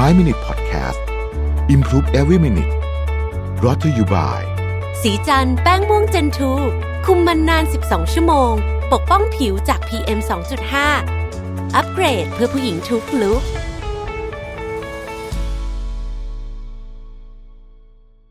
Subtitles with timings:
[0.00, 1.00] 5 Minute Podcast
[1.74, 2.72] Improve Every Minute
[3.64, 4.42] รอ t ธออยู่บ่าย
[5.02, 6.52] สีจันแป้งม่วงเจนทู
[7.06, 8.52] คุมมันนาน 12 ชั่วโมง
[8.92, 10.18] ปกป้องผิวจาก PM
[10.96, 13.42] 2.5 อัปเกรดเพื่อผู้หญิงทุกลุก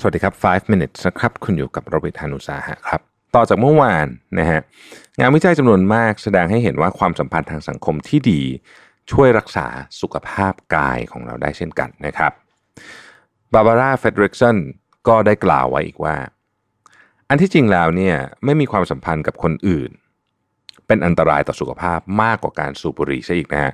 [0.00, 3.00] สวัสดีครับ 5 minutes นะครับ คุณอยู่กับโรบิทานุสาหะครับ
[3.34, 4.06] ต่อจากเมื่อวาน
[4.38, 4.60] นะฮะ
[5.20, 8.42] งานวิจัยจำนวนมากแสดงให้เห็นว่าความสัมพันธ์ทางสังคมที่ดี
[9.10, 9.66] ช่วยรักษา
[10.00, 12.32] สุขภาพกายของเราได้เช่นกันนะครับ
[13.52, 14.56] บาบาร่าเฟดริกสัน
[15.08, 16.16] ก็ได้กล่าวไว้อีกว่า
[17.28, 19.90] อันที่จริงแล้วเนี่ยไม่มีความสัมพันธ์กับคนอื่น
[20.86, 23.72] เป็นอันตรายต่อสุขภาพมากกว่าการสูบบุหรี่ซะอีกนะฮะ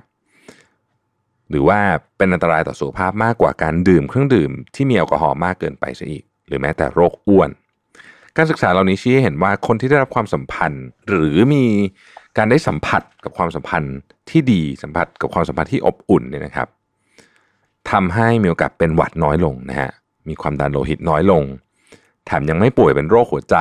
[1.50, 1.80] หรือว่า
[2.16, 7.50] เป็นอันตรายต่อสุขภาพมากกว่าการดื่มเครื่องดื่มที่มีแอลกอฮอล์มากเกินไปซะอีก หรือแม้แต่โรคอ้วน
[8.36, 11.64] การศึกษาเหล่านี้ชี้ให้เห็นว่าคนที่ได้รับความสัมพันธ์ หรือมี
[12.38, 13.96] การได้สัมผัสกับความสัมพันธ์
[14.30, 16.68] ที่ดีสัมผัสกับความสัมพันธ์ที่อบอุ่นเนี่ยนะครับ
[17.90, 19.90] ทำให้มีโอกาสเป็นหวัดน้อยลงนะฮะ
[20.28, 21.42] มีความดันโลหิตน้อยลง
[22.26, 23.56] แถมยังไม่ป่วยเป็นโรคหัวใจ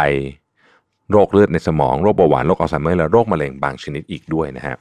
[1.11, 4.75] โรคเลือดในสมอง โรคเบาหวานโรคอัลไซเมอร์และโรคมะเร็งบางชนิดอีกด้วยนะฮะ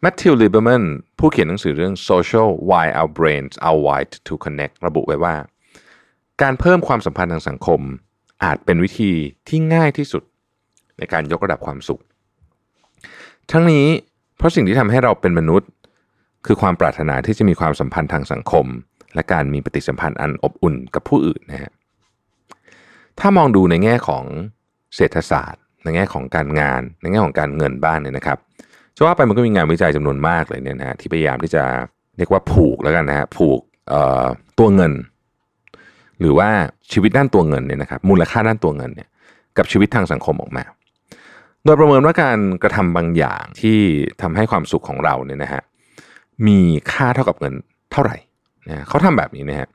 [0.00, 0.84] แมทธิวลิเบอร์แมน
[1.18, 5.34] ผู้เขียนหนังสือเรื่อง Social Why Our Brains Are Wired to Connect ระบุไว้ว่า
[6.42, 7.80] การเพิ่มความสัมพันธ์ทางสังคม
[8.44, 9.12] อาจเป็นวิธี
[9.48, 10.22] ที่ง่ายที่สุด
[10.98, 12.02] ในการยกระดับความสุข
[13.52, 13.86] ทั้งนี้
[14.36, 15.68] เพราะสิ่งที่ทำให้เราเป็นมนุษย์
[16.46, 18.66] คือความปรารถนาที่จะมีความสัมพันธ์ทางสังคม
[19.14, 21.72] และการมีปฏิสัมพันธ์อันอบอุ่นกับผู้อื่นนะฮะ
[23.20, 24.24] ถ้ามองดูในแง่ของ
[24.96, 28.38] เศรษฐศาสตร์ ในแง่ของการงาน ในแง่ของการเงินบ้านเนี่ยนะครับ
[28.96, 31.62] จะว่าไปมันก็มีงานวิจัยจำนวนมากเลยเนี่ยนะฮะที่พยายามที่จะ
[32.16, 33.60] เรียกว่าผูกแล้วกันนะฮะผูก
[34.58, 34.92] ตัวเงิน
[36.20, 36.48] หรือว่า
[36.92, 39.08] ชีวิตด้านตัวเงินเนี่ยนะครับมูลค่าด้านตัวเงินเนี่ย
[39.58, 40.64] กับชีวิตทางสังคมออกมา
[41.64, 43.78] โดยประเมินว่าการกระทำบางอย่างที่
[44.22, 45.62] ทำให้ความสุขของเราเนี่ยนะฮะ
[46.46, 46.60] มี
[46.92, 47.54] ค่าเท่ากับเงิน
[47.92, 48.16] เท่าไหร่
[48.68, 49.68] นะเขาทำแบบนี้นะฮะ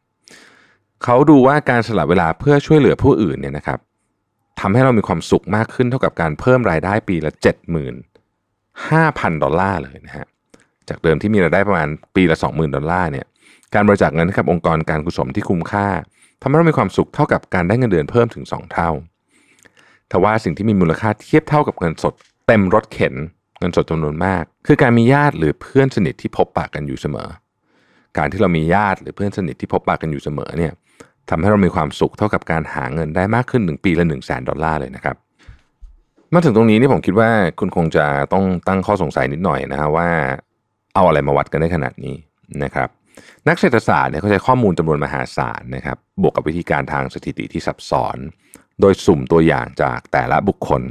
[1.04, 3.80] เขาดูว่าการสละเวลาเพื่อช่วยเหลือผู้อื่นเนี่ยนะครับ
[4.60, 7.96] ทำให้เรามีความสุขมากขึ้นเท่ากับการเพิ่มรายได้ปีละเจ็ดหมื่น
[8.70, 10.26] 5,000 ดอลลาร์เลยนะฮะ
[10.90, 13.26] จากเดิมที่มีรายได้ประมาณปีละ 20,000 ดอลลาร์เนี่ย
[13.74, 15.88] การบริจาคเงินให้กับองค์กรการกุศลที่คุ้มค่า
[16.42, 18.90] ทำให้เรามีความสุขเท่ากับการได้เงินเดือนเพิ่มถึง 2 เท่า
[20.14, 22.14] แต่ว่าสิ่งที่มีมูลค่าเทียบเท่ากับเงินสด
[22.48, 23.16] เต็มรถเข็น
[23.60, 27.30] เงินสดจำนวนมาก คือการมีญาติหรือเพื่อนสนิทที่พบปะกันอยู่เสมอ
[28.18, 30.74] การที่เรามีญาติหรือเพื่อนสนิทที่พบปะกันอยู่เสมอเนี่ย
[31.30, 35.16] ทำให้เรามีความสุขเท่ากับการหาเงินได้มากขึ้นหนึ่งปีละ1 0 0 0 0แสนดอลลาร์เลยนะครับ
[36.34, 37.30] มาถึงตรงนี้นี่ผมคิดว่า
[37.60, 40.10] คุณคงจะต้องตั้งข้อสงสัยนิดหน่อยนะฮะว่า
[40.96, 42.16] เอาอะไรมาวัดกันได้ขนาดนี้
[42.64, 42.90] นะครับ
[43.48, 48.18] นักเศรษฐศาสตร์เนี่ยเขาใช้ข้อมูลจำนวนมหาศาลนะครับ บวกกับวิธีการทางสถิติที่ซับซ้อน
[48.82, 50.82] โดยสุ่มตัวอย่างจากแต่ละบุคคล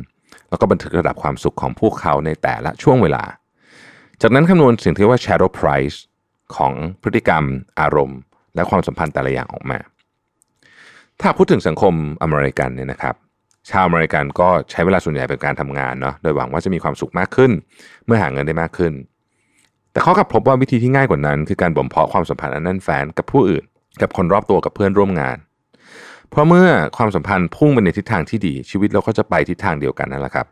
[0.49, 3.25] แล้วก็บันทึกระดับความสุขของพวกเขาในแต่ละช่วงเวลา
[4.23, 5.97] จากนั้นคำนวณสิ่งที่เรียกว่า shadow price
[6.57, 6.73] ของ
[7.03, 7.45] พฤติกรรม
[7.81, 8.19] อารมณ์
[8.55, 9.79] และความสัมพันธ์แต่ละอย่างออกมา
[11.21, 13.15] ถ้าพูดถึงสังคมอเมริกันเนี่ยนะครับ
[13.71, 17.51] ชาวอเมริกันก็ใช้เวลาส่วนใหญ่เป็นการทำงานเนาะโดยหวังว่าจะมีความสุขมากขึ้น
[18.07, 18.93] เมื่อหาเงินได้มากขึ้น
[19.93, 23.65] แต่เขากลับพบว่าวิธีที่ง่ายกว่านั้น คือการบ่มเพาะความสัมพันธ์อันแน่นแฟ้นกับผู้อื่น
[24.01, 25.37] กับคนรอบตัวกับเพื่อนร่วมงาน
[26.33, 30.47] เพราะเมื่อความสัมพันธ์พุ่งไปในทิศทางที่ดี ชีวิตเราก็จะไปทิศทางเดียวกันนั่นแหละครับ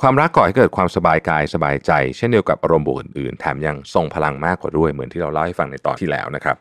[0.00, 6.56] ความรักก่อให้เกิดความสบายกายสบายใจ เช่นเดียวกับอารมณ์บวกอื่นๆแถมยังทรงพลังมากกว่าด้วยเหมือนที่เราเล่าให้ฟังในตอนที่แล้วนะครับ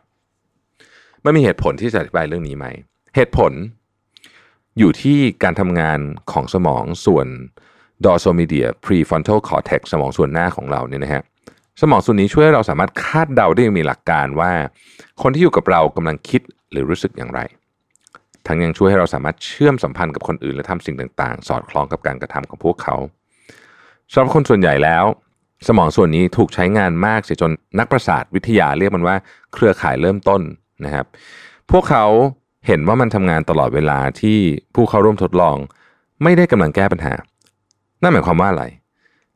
[1.22, 2.66] ไมันมีเหตุผลที่จะอธิบายเรื่องนี้ไหม
[3.16, 3.52] เหตุผล
[4.80, 6.00] อยู่ที่การทำงาน
[6.32, 7.28] ของสมองส่วน
[8.06, 8.36] dorsal
[8.86, 11.24] prefrontal cortex สมองส่วนหน้าของเราเนี่ยนะฮะ
[11.82, 14.52] สมองส่วนนี้ช่วยเราสามารถคาดเดาได้อย่างมีหลักการว่า
[15.22, 17.42] คนที่อยู่กับเรากำลังคิดหรือรู้สึกอย่างไร
[18.48, 22.96] ทั้งยังช่วยให้เราสามารถเชื่อมสัมพันธ์กับคนอื่น และทำสิ่งต่างๆ สอดคล้องกับการกระทำของพวกเขา
[24.12, 25.06] สำหรับคนส่วนใหญ่แล้ว
[25.68, 29.16] สมองส่วนนี้ถูกใช้งานมากเสียจนนักประสาทวิทยาเรียกมันว่า
[29.54, 30.42] เครือข่ายเริ่มต้น
[30.86, 31.06] นะครับ
[31.72, 32.06] พวกเขา
[32.68, 34.38] เห็นว่ามันทำงานตลอดเวลาที่
[34.76, 35.58] ผู้เข้าร่วมทดลอง
[36.24, 37.14] ไม่ได้กำลังแก้ปัญหา
[38.02, 38.66] นั่นหมายความว่าอะไร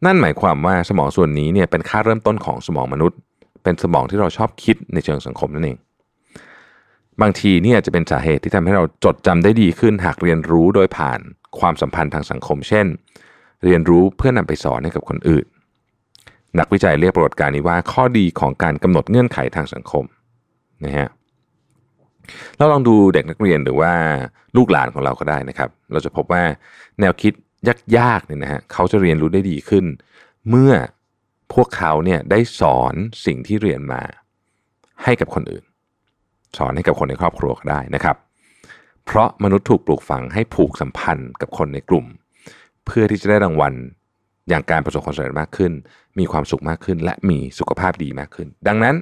[0.06, 3.18] นั่นหมายความว่าสมองส่วนนี้เนี่ยเป็นค่าเริ่มต้นของสมองมนุษย์
[3.64, 5.78] เป็นสมองที่เราชอบคิดในเชิงสังคมนั่นเอง
[7.22, 11.20] บางทีนี่อาจจะเป็นสาเหตุที่ทำให้เราจดจำได้ดีขึ้น หากเรียนรู้โดยผ่าน
[11.60, 12.86] ความสัมพันธ์ทางสังคม เช่น
[13.66, 15.46] เรียนรู้เพื่อนำไปสอนให้กับคนอื่น
[16.60, 20.04] นักวิจัยเรียกปรากฏการณ์นี้ว่าข้อดีของการกำหนดเงื่อนไขทางสังคม
[20.86, 21.10] นะฮะ
[22.58, 23.94] เราลองดูเด็กนักเรียนหรือว่า
[24.58, 26.44] ลูกหลานของเราก็ได้นะครับ เราจะพบว่า
[27.00, 27.34] แนวคิด
[27.98, 29.86] ยากๆเนี่ยนะฮะเขาจะเรียนรู้ได้ดีขึ้น
[30.50, 30.74] เมื่อ
[31.54, 32.94] พวกเขาเนี่ยได้สอน
[33.26, 34.02] สิ่งที่เรียนมา
[35.04, 35.64] ให้กับคนอื่น
[36.58, 38.16] สอนให้กับคนในครอบครัวก็ได้นะครับ
[39.06, 42.06] เพราะมนุษย์ถูกปลูกฝังให้ผูกสัมพันธ์กับคนในกลุ่ม
[42.86, 43.74] เพื่อที่จะได้รางวัล
[44.50, 45.72] อย่างการประสบความสำเร็จมากขึ้น
[46.20, 48.96] มีความสุขมากขึ้น และมีสุขภาพดีมากขึ้น ดังนั้น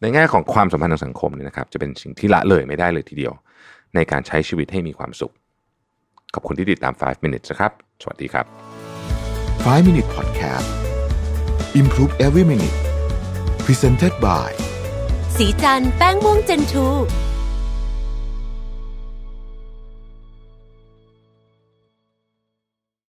[0.00, 3.32] ในแง่ของความสัมพันธ์ทางสังคมเนี่ยนะครับ จะเป็นสิ่งที่ละเลยไม่ได้เลยทีเดียว
[3.94, 5.32] ในการใช้ชีวิตให้มีความสุข
[6.34, 8.46] ขอบคุณที่ติดตาม 5 minutes นะครับ สวัสดีครับ
[9.64, 10.68] 5 minutes podcast
[11.80, 12.76] improve every minute
[13.66, 14.63] presented by
[15.36, 16.86] สีจันแป้งม่วงเจนทู